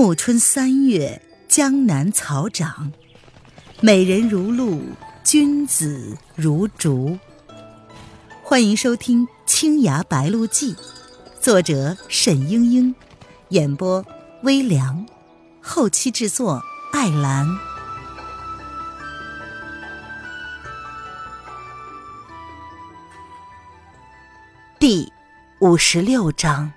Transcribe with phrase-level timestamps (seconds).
[0.00, 2.92] 暮春三月，江南草长，
[3.80, 4.80] 美人如露，
[5.24, 7.18] 君子如竹。
[8.44, 10.72] 欢迎收听《青崖白鹿记》，
[11.40, 12.94] 作者沈英英，
[13.48, 14.06] 演播
[14.44, 15.04] 微凉，
[15.60, 16.62] 后期制作
[16.92, 17.44] 艾兰。
[24.78, 25.12] 第
[25.58, 26.72] 五十六章：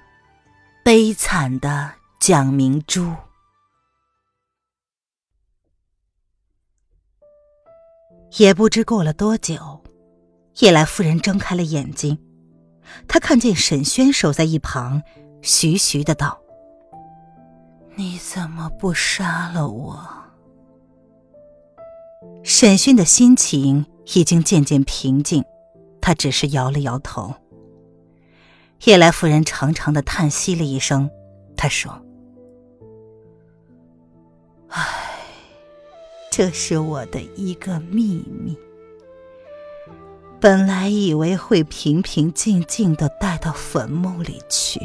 [0.83, 1.92] 悲惨的
[2.24, 3.11] 蒋明珠。
[8.38, 9.82] 也不知过了多久，
[10.60, 12.20] 叶来夫人睁开了眼睛，
[13.07, 15.02] 她看见沈轩守在一旁，
[15.42, 16.39] 徐徐的道
[17.97, 20.08] ：“你怎么不杀了我？”
[22.46, 25.44] 沈轩的心情已经渐渐平静，
[26.00, 27.33] 他只是摇了摇头。
[28.86, 31.10] 叶来夫人长长的叹息了一声，
[31.58, 32.00] 她说
[34.72, 35.19] ：“唉，
[36.31, 38.58] 这是我的一个秘密。
[40.39, 44.80] 本来以为会平平静静的带到坟墓里去，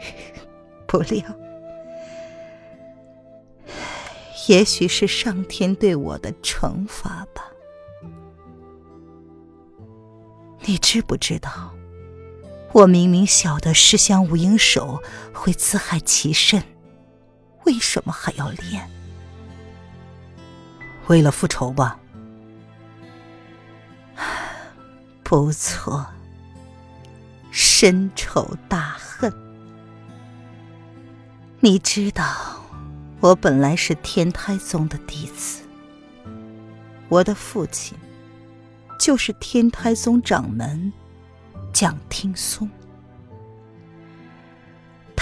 [0.86, 1.22] 不料，
[4.48, 7.50] 也许是上天对我的惩罚吧。
[10.66, 11.72] 你知不知道？”
[12.74, 15.00] 我明明晓得尸香无影手
[15.32, 16.60] 会自害其身，
[17.64, 18.88] 为什么还要练？
[21.08, 21.98] 为了复仇吧。
[25.22, 26.06] 不错，
[27.50, 29.32] 深仇大恨。
[31.60, 32.24] 你知道，
[33.20, 35.62] 我本来是天台宗的弟子，
[37.08, 37.96] 我的父亲
[38.98, 40.92] 就是天台宗掌门。
[41.72, 42.70] 蒋听松，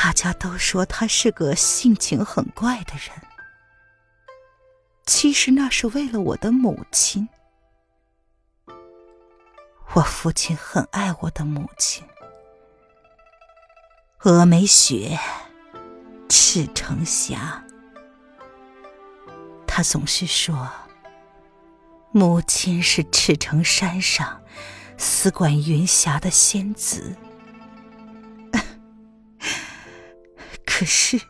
[0.02, 3.10] 大家都说他是个性情很怪的人。
[5.06, 7.28] 其实那是为了我的母亲。
[9.92, 12.04] 我父亲很爱我的母亲，
[14.18, 15.16] 峨眉雪，
[16.28, 17.62] 赤城霞。
[19.68, 20.68] 他总是说，
[22.10, 24.42] 母亲是赤城山上。
[24.98, 27.16] 丝管云霞的仙子，
[30.74, 31.20] 可是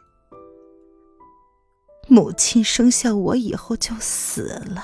[2.07, 4.83] 母亲生下我以后就死了。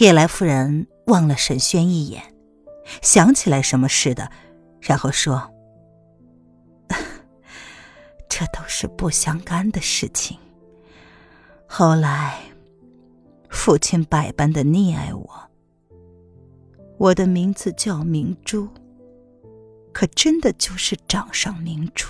[0.00, 2.34] 叶来夫人望了沈轩一眼，
[3.02, 4.28] 想起来什么似的，
[4.80, 5.48] 然后说
[8.28, 10.36] ：“这都是不相干的事情。
[11.68, 12.36] 后来
[13.48, 15.50] 父亲百般的溺爱我。”
[16.98, 18.68] 我的名字叫明珠，
[19.98, 22.06] 可真的就是掌上明珠。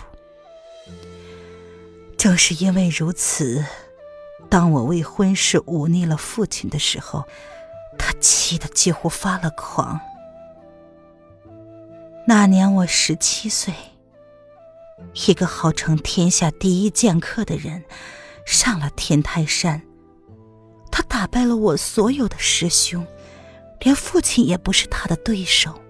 [2.19, 3.65] 正是因为如此，
[4.51, 7.25] 当我为婚事忤逆了父亲的时候，
[7.99, 9.99] 他气得几乎发了狂。
[12.27, 13.73] 那年我十七岁，
[15.27, 17.83] 一个号称天下第一剑客的人
[18.45, 19.81] 上了天台山，
[20.93, 23.07] 他打败了我所有的师兄。
[23.81, 25.81] 连父亲也不是他的对手。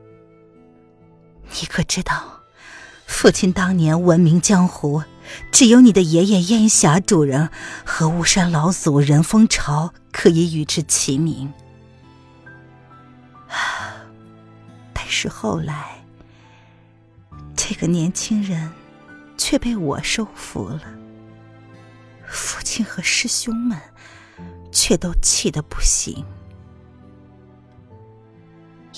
[1.51, 2.43] 你可知道，
[3.07, 5.03] 父亲当年闻名江湖，
[5.51, 7.51] 只有你的爷爷烟霞主人
[7.85, 11.53] 和巫山老祖任风潮可以与之齐名。
[14.93, 16.05] 但是后来，
[17.57, 18.71] 这个年轻人
[19.37, 20.83] 却被我收服了。
[22.29, 23.79] 父亲和师兄们
[24.71, 26.25] 却都气得不行。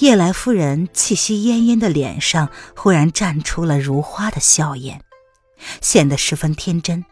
[0.00, 5.02] 夜来夫人气息奄奄的脸上忽然绽出了如花的笑颜，
[5.82, 7.04] 显得十分天真，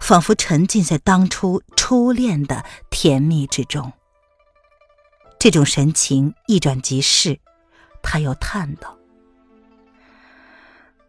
[0.00, 3.94] 仿佛沉浸在当初初恋的甜蜜之中。
[5.38, 7.40] 这种神情一转即逝，
[8.02, 8.98] 他又叹道：“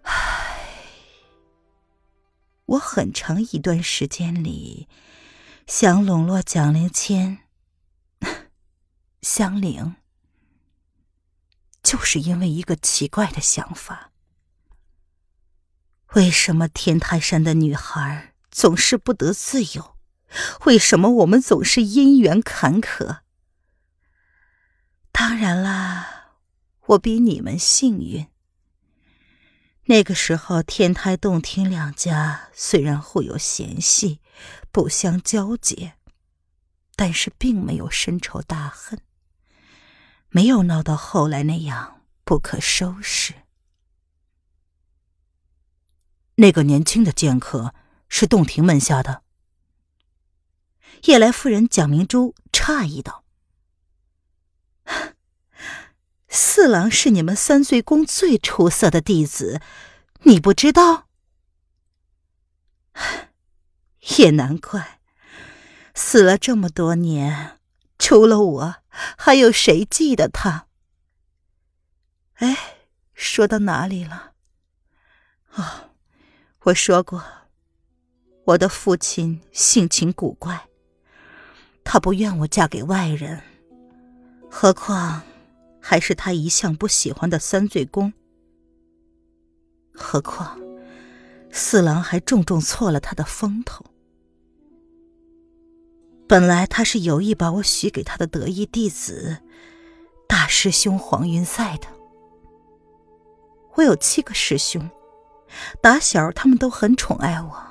[0.03, 0.13] 唉，
[2.67, 4.87] 我很长一段时间里
[5.67, 7.39] 想笼络蒋灵谦、
[9.21, 9.95] 香菱。”
[11.83, 14.11] 就是因为一个奇怪的想法：
[16.13, 19.97] 为什么天台山的女孩总是不得自由？
[20.65, 23.19] 为什么我们总是姻缘坎坷？
[25.11, 26.37] 当然啦，
[26.87, 28.27] 我比你们幸运。
[29.85, 34.21] 那个时候，天台洞庭两家虽然互有嫌隙，
[34.71, 35.95] 不相交结，
[36.95, 39.01] 但是并没有深仇大恨。
[40.31, 43.33] 没有闹到后来那样不可收拾。
[46.35, 47.75] 那个年轻的剑客
[48.09, 49.23] 是洞庭门下的。
[51.03, 53.23] 夜来夫人蒋明珠诧异道
[56.29, 59.61] ：“四郎是你们三岁宫最出色的弟子，
[60.23, 61.07] 你不知道？
[64.17, 64.99] 也难怪，
[65.93, 67.59] 死了这么多年，
[67.99, 70.67] 除了我，还有谁记得他？
[72.35, 72.57] 哎，
[73.13, 74.33] 说到哪里了？
[75.53, 75.87] 哦。”
[76.65, 77.23] 我说过，
[78.45, 80.67] 我的父亲性情古怪，
[81.83, 83.41] 他不愿我嫁给外人，
[84.47, 85.23] 何况
[85.81, 88.13] 还是他一向不喜欢的三罪宫。
[89.91, 90.59] 何况
[91.51, 93.83] 四郎还重重错了他的风头。
[96.31, 99.39] 本来他是有意把我许给他的得意弟子
[100.29, 101.89] 大师兄黄云赛的。
[103.73, 104.89] 我有七个师兄。
[105.81, 107.61] 打小，他们都很宠爱我。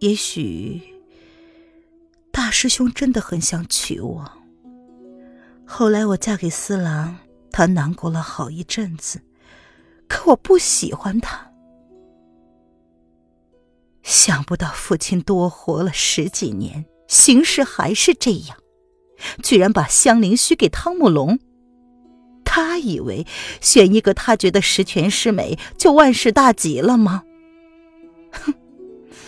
[0.00, 0.82] 也许
[2.32, 4.32] 大师兄真的很想娶我。
[5.64, 7.18] 后来我嫁给四郎，
[7.52, 9.20] 他难过了好一阵子，
[10.08, 11.53] 可我不喜欢他。
[14.04, 18.56] 想不到父亲多活了十几年，形势还是这样，
[19.42, 21.40] 居然把香菱许给汤姆龙。
[22.44, 23.26] 他以为
[23.60, 27.24] 选一个他觉得十全十美就万事大吉了吗？
[28.30, 28.54] 哼！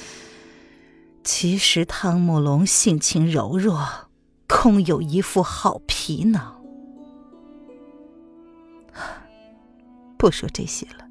[1.25, 3.85] 其实汤姆龙性情柔弱，
[4.47, 6.63] 空有一副好皮囊。
[10.17, 11.09] 不说这些了。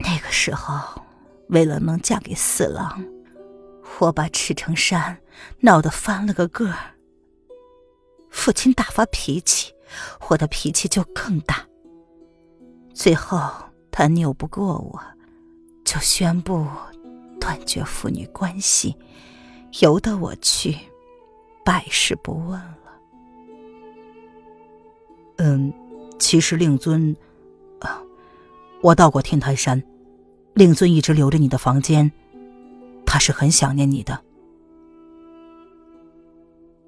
[0.00, 1.00] 那个时候，
[1.48, 3.04] 为了能嫁给四郎，
[3.98, 5.18] 我把赤城山
[5.60, 6.94] 闹得翻了个个儿。
[8.30, 9.72] 父亲大发脾气。
[10.28, 11.66] 我的脾气就更大。
[12.92, 13.40] 最后，
[13.90, 15.00] 他拗不过我，
[15.82, 16.66] 就宣布
[17.40, 18.94] 断绝父女关系，
[19.80, 20.76] 由得我去，
[21.64, 22.76] 百事不问了。
[25.38, 25.72] 嗯，
[26.18, 27.16] 其实令尊，
[27.80, 28.02] 啊，
[28.82, 29.82] 我到过天台山，
[30.54, 32.10] 令尊一直留着你的房间，
[33.06, 34.22] 他是很想念你的。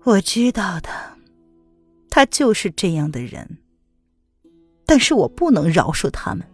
[0.05, 0.89] 我知道的。
[2.13, 3.59] 他就是这样的人，
[4.85, 6.45] 但是我不能饶恕他们。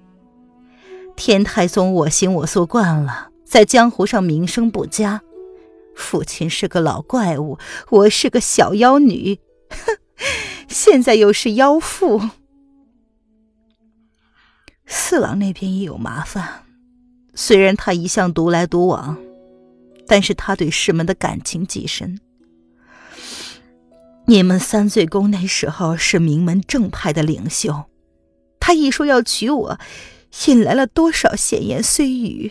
[1.16, 5.22] 天台宗我行我素惯了，在江湖上名声不佳。
[5.94, 7.58] 父亲是个老怪物，
[7.88, 9.96] 我是个小妖女，哼，
[10.68, 12.20] 现在又是妖妇。
[14.84, 16.65] 四郎那边也有麻烦，
[17.36, 19.16] 虽然他一向独来独往，
[20.08, 22.18] 但是他对师门的感情极深。
[24.26, 27.84] 你们三罪宫那时候是名门正派的领袖，
[28.58, 29.78] 他一说要娶我，
[30.46, 32.50] 引来了多少闲言碎语。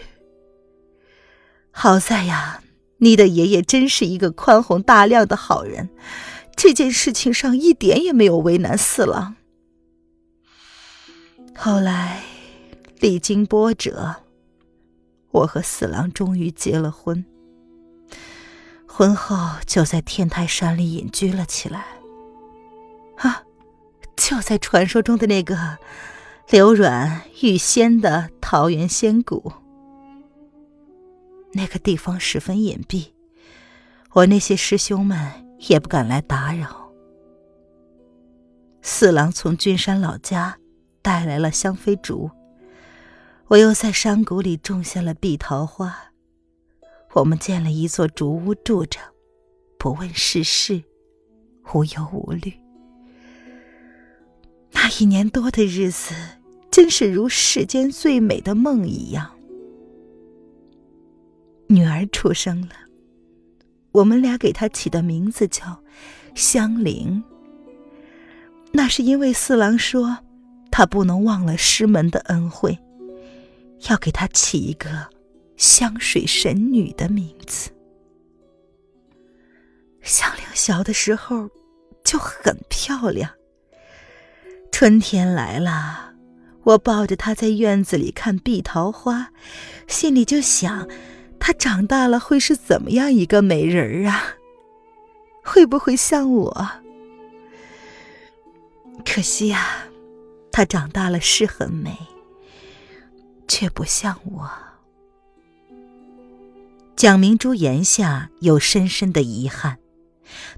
[1.71, 2.61] 好在呀，
[2.99, 5.89] 你的爷爷真是一个宽宏大量的好人，
[6.55, 9.35] 这件事情上一点也没有为难四郎。
[11.57, 12.23] 后来
[12.99, 14.15] 历经波折，
[15.35, 17.25] 我和四郎终于结了婚。
[18.87, 19.35] 婚后
[19.65, 21.85] 就在天台山里隐居了起来。
[23.17, 23.43] 啊，
[24.15, 25.77] 就在传说中的那个
[26.49, 29.51] 流软欲仙的桃源仙谷。
[31.51, 33.07] 那个地方十分隐蔽，
[34.11, 36.89] 我那些师兄们也不敢来打扰。
[38.81, 40.57] 四郎从君山老家
[41.01, 42.29] 带来了香妃竹，
[43.47, 45.95] 我又在山谷里种下了碧桃花。
[47.13, 48.99] 我们建了一座竹屋住着，
[49.77, 50.83] 不问世事，
[51.73, 52.51] 无忧无虑。
[54.71, 56.13] 那一年多的日子，
[56.71, 59.31] 真是如世间最美的梦一样。
[61.67, 62.71] 女儿出生了，
[63.91, 65.83] 我们俩给她起的名字叫
[66.33, 67.23] 香菱。
[68.71, 70.17] 那是因为四郎说，
[70.71, 72.77] 他不能忘了师门的恩惠，
[73.89, 75.09] 要给她起一个。
[75.57, 77.71] 香水神女的名字。
[80.01, 81.49] 香菱小的时候
[82.03, 83.31] 就很漂亮。
[84.69, 86.13] 春天来了，
[86.63, 89.31] 我抱着她在院子里看碧桃花，
[89.87, 90.85] 心里就想，
[91.39, 94.35] 她长大了会是怎么样一个美人儿啊？
[95.41, 96.69] 会不会像我？
[99.05, 99.85] 可惜呀，
[100.51, 101.97] 她长大了是很美，
[103.47, 104.49] 却不像我。
[106.95, 109.79] 蒋明珠檐下有深深的遗憾，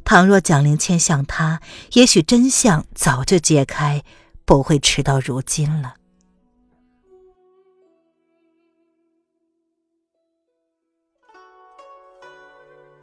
[0.06, 1.62] 倘若蒋灵谦像他，
[1.94, 4.03] 也许真相早就揭开，
[4.46, 5.96] 不会迟到如今了。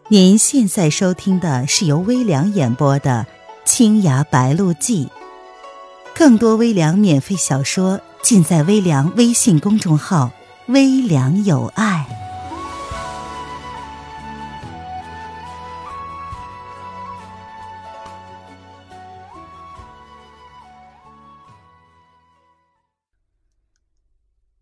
[0.09, 3.26] 您现在收听的是由微凉演播的
[3.64, 5.09] 青崖白鹿记，
[6.14, 8.00] 更多微凉免费小说。
[8.25, 10.33] 尽在微凉微信公众号
[10.69, 12.09] “微凉有爱”。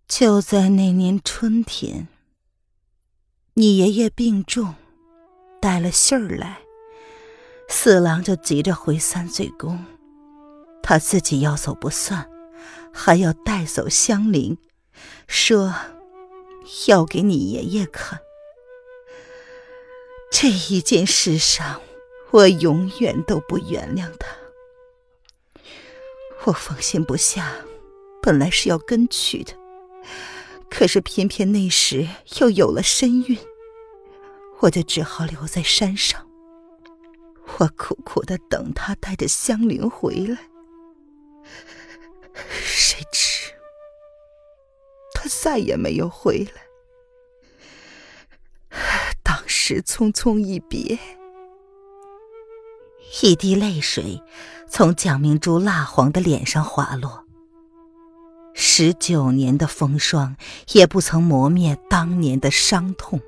[0.08, 2.08] 就在那年春天，
[3.54, 4.74] 你爷爷病重。
[5.60, 6.58] 带了信儿来，
[7.68, 9.84] 四郎就急着回三嘴宫，
[10.82, 12.28] 他自己要走不算，
[12.92, 14.58] 还要带走香菱，
[15.26, 15.74] 说
[16.88, 18.20] 要给你爷爷看。
[20.30, 21.80] 这一件事上，
[22.30, 24.28] 我永远都不原谅他。
[26.44, 27.54] 我放心不下，
[28.22, 29.52] 本来是要跟去的，
[30.70, 32.08] 可是偏偏那时
[32.40, 33.38] 又有了身孕。
[34.60, 36.28] 我就只好留在山上。
[37.58, 40.38] 我苦苦的等他带着香菱回来，
[45.40, 46.62] 再也没有回来。
[49.22, 50.98] 当时匆匆一别，
[53.22, 54.22] 一滴泪水
[54.68, 57.24] 从蒋明珠蜡黄的脸上滑落。
[58.54, 60.36] 十九年的风霜
[60.72, 63.20] 也不曾磨灭当年的伤痛。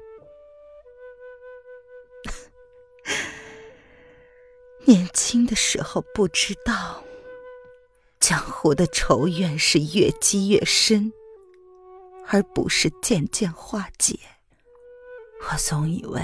[4.85, 7.03] 年轻的时候不知道，
[8.21, 11.13] 江湖的仇怨是越积越深，
[12.29, 14.19] 而不是渐渐化解。
[15.51, 16.21] 我总以为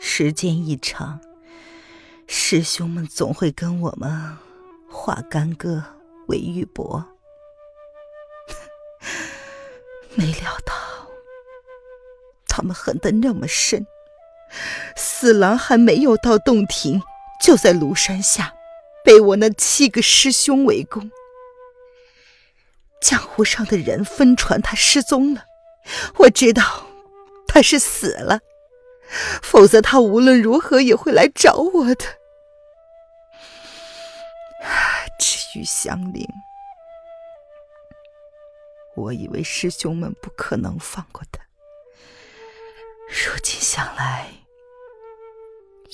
[0.00, 1.20] 时间一长，
[2.26, 4.36] 师兄们总会跟我们
[4.90, 5.82] 化干戈
[6.26, 7.04] 为玉帛，
[10.14, 10.74] 没料到
[12.48, 13.86] 他们恨得那么深。
[14.96, 17.02] 四郎还没有到洞庭。
[17.42, 18.54] 就在庐山下，
[19.04, 21.10] 被我那七个师兄围攻。
[23.04, 25.44] 江湖上的人纷传他失踪了，
[26.16, 26.86] 我知道
[27.46, 28.40] 他是死了，
[29.42, 32.04] 否则他无论如何也会来找我的。
[35.18, 36.26] 至于香菱，
[38.96, 41.44] 我以为师兄们不可能放过他，
[43.08, 44.32] 如今想来。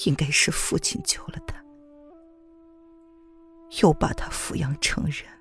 [0.05, 1.63] 应该是父亲救了他，
[3.83, 5.40] 又把他抚养成人。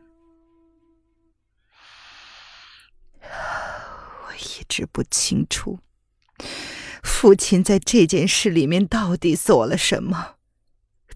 [4.80, 5.80] 我一直不清楚，
[7.04, 10.36] 父亲在这件事里面到底做了什么。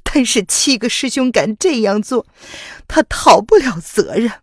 [0.04, 2.28] 但是七个师兄敢这样做，
[2.88, 4.42] 他逃不了责任。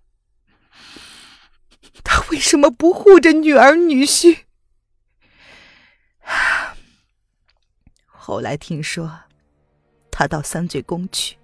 [2.03, 4.45] 他为什么不护着女儿女婿？
[8.07, 9.21] 后来听说，
[10.11, 11.37] 他到三醉宫去，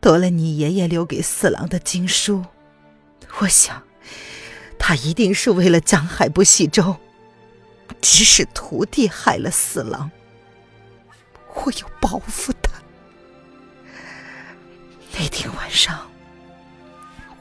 [0.00, 2.46] 得了你爷爷留给四郎的经书。
[3.40, 3.82] 我想，
[4.84, 6.96] 他一定是为了江海不系舟，
[8.00, 10.10] 指使徒弟害了四郎。
[11.54, 12.72] 我要报复他。
[15.16, 16.10] 那天晚上，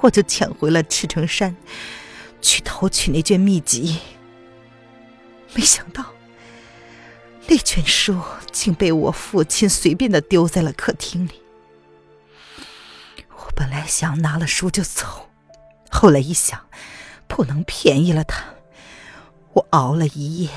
[0.01, 1.57] 我就潜回了赤城山，
[2.43, 3.97] 去偷取那卷秘籍。
[5.55, 6.13] 没想到。
[7.47, 8.21] 那卷书
[8.51, 11.41] 竟被我父亲随便的丢在了客厅里。
[13.29, 15.27] 我本来想拿了书就走，
[15.89, 16.67] 后来一想，
[17.31, 18.43] 不能便宜了他，
[19.53, 20.49] 我熬了一夜，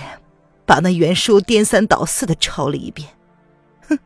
[0.66, 3.08] 把那原书颠三倒四的抄了一遍。
[3.88, 3.96] 哼，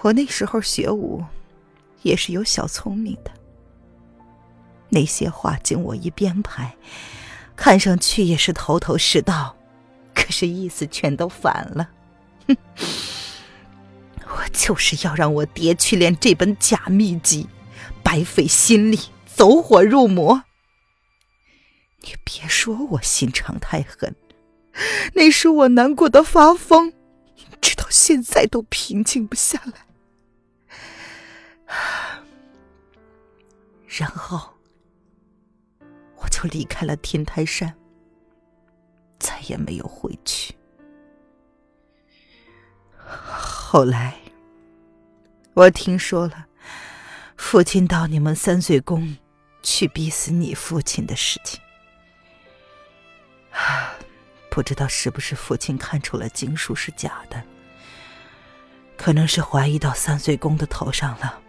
[0.00, 1.22] 我那时候学武，
[2.00, 3.30] 也是有小聪明的。
[4.88, 6.74] 那些话经我一编排，
[7.54, 9.54] 看上去也是头头是道。
[10.14, 11.90] 可是意思全都反了，
[12.46, 12.56] 哼！
[14.26, 17.46] 我就是要让我爹去练这本假秘籍，
[18.02, 20.44] 白费心力，走火入魔。
[22.00, 24.14] 你别说我心肠太狠，
[25.14, 26.92] 那时我难过的发疯，
[27.60, 29.86] 直到现在都平静不下来。
[33.86, 34.54] 然后
[36.16, 37.74] 我就离开了天台山。
[39.18, 40.54] 再也没有回去。
[42.96, 44.16] 后来，
[45.54, 46.46] 我听说了
[47.36, 49.16] 父亲到你们三岁宫
[49.60, 51.60] 去逼死你父亲的事情。
[53.58, 53.94] 啊
[54.50, 57.42] 不知道是不是父亲看出了经书是假的，
[58.96, 61.40] 可能是怀疑到三岁宫的头上了。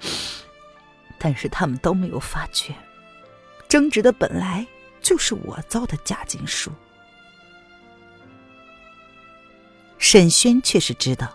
[1.18, 2.74] 但是他们都没有发觉，
[3.68, 4.66] 争执的本来。
[5.04, 6.72] 就是我造的假经书。
[9.98, 11.30] 沈轩却是知道，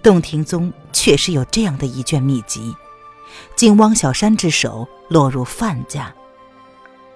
[0.00, 2.72] 洞庭宗确实有这样的一卷秘籍，
[3.56, 6.14] 经汪小山之手落入范家。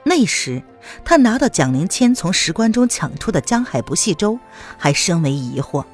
[0.08, 0.62] 那时
[1.04, 4.38] 他拿到蒋灵谦从石棺中抢出的江海不系舟，
[4.78, 5.84] 还深为疑惑，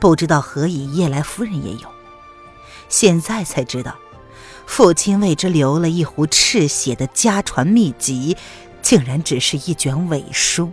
[0.00, 1.88] 不知道何以叶来夫人也有。
[2.88, 3.96] 现在才知道，
[4.66, 8.36] 父亲为之留了一壶赤血的家传秘籍，
[8.82, 10.70] 竟然只是一卷伪书。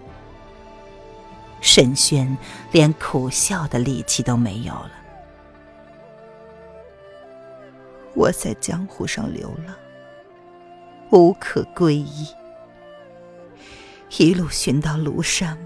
[1.61, 2.35] 沈轩
[2.71, 4.91] 连苦笑的力气都没有了。
[8.15, 9.75] 我在江湖上流浪，
[11.11, 12.27] 无可归依，
[14.17, 15.57] 一路寻到庐山，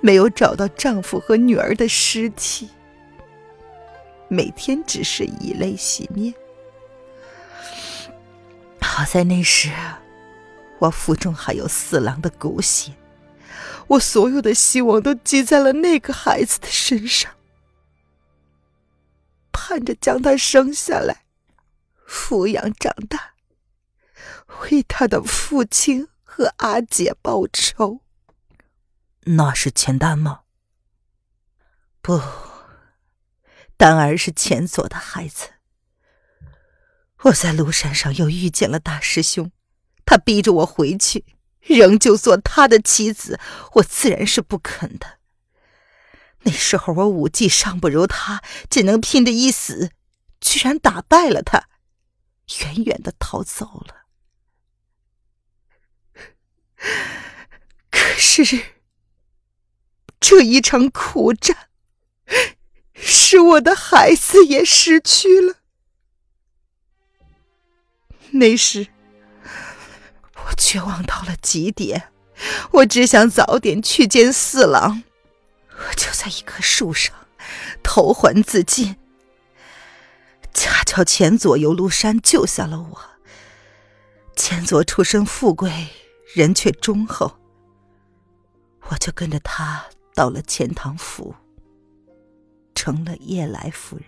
[0.00, 2.68] 没有找到丈夫和女儿的尸体，
[4.28, 6.32] 每天只是以泪洗面。
[8.80, 9.70] 好在那时，
[10.78, 12.92] 我腹中还有四郎的骨血。
[13.88, 17.32] 我所有的希望都寄在了那个孩子的身上，
[19.50, 21.24] 盼着将他生下来，
[22.06, 23.32] 抚养长大，
[24.62, 28.02] 为他的父亲和阿姐报仇。
[29.22, 30.42] 那是钱丹吗？
[32.00, 32.22] 不，
[33.76, 35.48] 丹儿是钱佐的孩子。
[37.22, 39.50] 我在庐山上又遇见了大师兄，
[40.06, 41.24] 他逼着我回去。
[41.62, 43.40] 仍旧做他的妻子，
[43.72, 45.18] 我自然是不肯的。
[46.42, 49.90] 那时候我武技尚不如他，只能拼着一死，
[50.40, 51.68] 居然打败了他，
[52.60, 53.97] 远远的逃走了。
[57.90, 58.74] 可是
[60.20, 61.68] 这一场苦战，
[62.94, 65.56] 使我的孩子也失去了。
[68.32, 68.88] 那时。
[70.46, 72.10] 我绝望到了极点，
[72.72, 75.02] 我只想早点去见四郎。
[75.76, 77.14] 我就在一棵树上
[77.82, 78.96] 投环自尽，
[80.54, 83.00] 恰巧前左游庐山救下了我。
[84.34, 85.88] 前左出身富贵，
[86.34, 87.32] 人却忠厚，
[88.88, 89.82] 我就跟着他
[90.14, 91.34] 到了钱塘府，
[92.74, 94.04] 成了夜来夫人。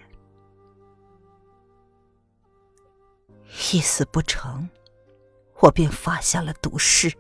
[3.73, 4.69] 一死不成。
[5.61, 7.13] 我便发下了毒誓，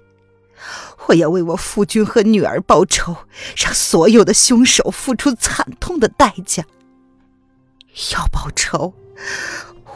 [1.06, 3.14] 我要为我夫君和女儿报仇，
[3.54, 6.64] 让所有的凶手付出惨痛的代价。
[8.12, 8.94] 要报仇，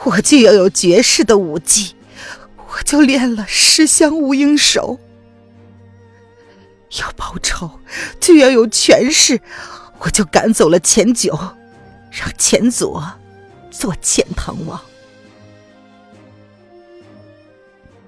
[0.04, 1.96] 我就要有绝世的武技，
[2.84, 4.98] 就练了十香无影手；
[7.00, 7.80] 要报仇，
[8.20, 9.40] 就要有权势，
[9.98, 11.34] 我就赶走了钱九，
[12.10, 13.12] 让钱佐
[13.70, 14.80] 做钱塘王。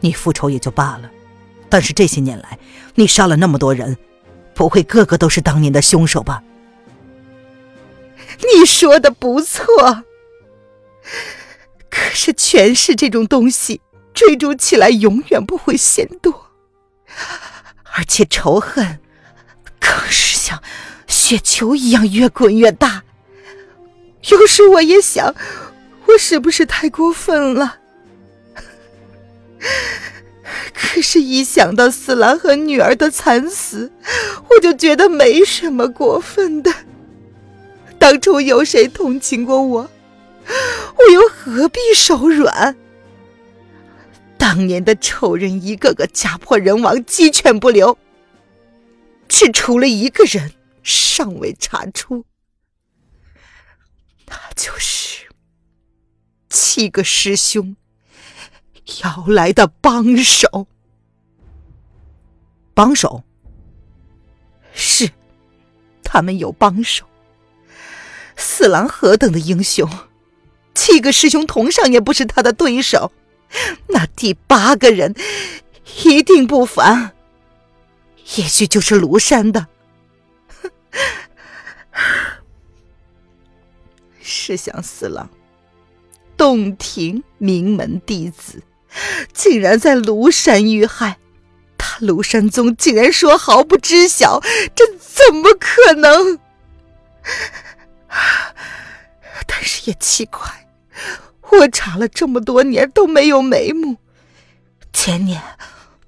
[0.01, 1.11] 你复仇也就罢了，
[1.69, 2.59] 但是这些年来，
[2.95, 3.97] 你杀了那么多人，
[4.55, 6.43] 不会个个都是当年的凶手吧？
[8.39, 10.05] 你说的不错，
[11.89, 13.81] 可是权势这种东西，
[14.17, 16.51] 追逐起来永远不会嫌多，
[17.95, 18.99] 而且仇恨
[19.79, 20.63] 更是像
[21.07, 23.03] 雪球一样越滚越大。
[24.31, 25.35] 有时我也想，
[26.07, 27.77] 我是不是太过分了？
[30.73, 33.93] 可是，一想到四郎和女儿的惨死，
[34.49, 36.73] 我就觉得没什么过分的。
[37.99, 39.91] 当初有谁同情过我，
[40.97, 42.75] 我又何必手软？
[44.49, 47.99] 当年的仇人一个个家破人亡，鸡犬不留，
[49.27, 50.53] 只除了一个人
[50.85, 52.25] 尚未查出，
[54.27, 55.27] 那就是
[56.49, 57.75] 七个师兄。
[59.03, 60.69] 要来的帮手，
[62.73, 63.25] 帮手
[64.73, 65.11] 是
[66.05, 67.05] 他们有帮手。
[68.37, 69.91] 四郎何等的英雄，
[70.73, 73.11] 七个师兄同上也不是他的对手。
[73.89, 75.15] 那第八个人
[76.05, 77.13] 一定不凡，
[78.37, 79.67] 也许就是庐山的。
[84.21, 85.31] 是想，四郎，
[86.37, 88.63] 洞庭名门弟子。
[89.33, 91.19] 竟然在庐山遇害，
[91.79, 94.41] 他庐山宗竟然说毫不知晓，
[94.75, 96.39] 这怎么可能？
[99.47, 100.66] 但是也奇怪，
[101.53, 103.97] 我查了这么多年都没有眉目。
[104.93, 105.43] 前年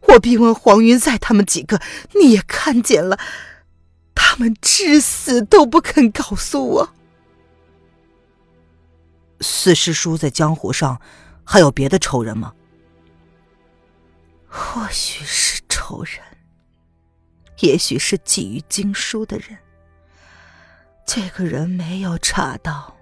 [0.08, 1.80] 我逼问黄云在他们几个，
[2.20, 3.18] 你也看见了，
[4.14, 6.94] 他们至死都不肯告诉我。
[9.40, 11.00] 四师叔在江湖上
[11.44, 12.52] 还有别的仇人吗？
[14.48, 16.20] 或许是仇人，
[17.60, 19.56] 也许是觊觎经书的人。
[21.06, 22.97] 这个人没有查到。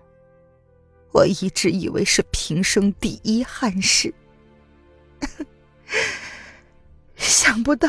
[1.17, 4.13] 我一直以为是平生第一憾事，
[7.17, 7.89] 想不到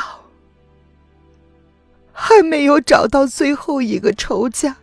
[2.13, 4.77] 还没有找到最后一个仇家，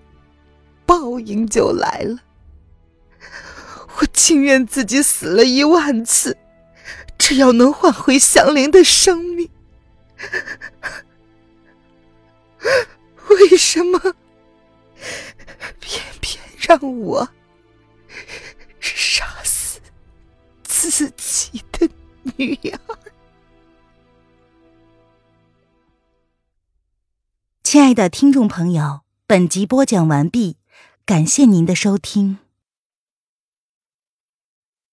[0.85, 2.19] 报应就来了。
[3.97, 6.37] 我情愿自己死了一万次，
[7.17, 9.49] 只要能换回祥林的生命。
[13.31, 13.99] 为什么
[15.81, 17.27] 偏偏让我？
[20.91, 21.89] 自己的
[22.37, 22.79] 女儿。
[27.63, 30.59] 亲爱的听众朋友，本集播讲完毕，
[31.05, 32.39] 感谢您的收听。